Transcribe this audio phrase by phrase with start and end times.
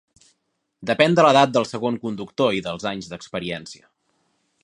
[0.91, 3.89] Depèn de l'edat del segon conductor i dels anys d'experiència.